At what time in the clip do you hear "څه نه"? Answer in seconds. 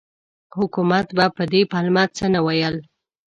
2.17-2.39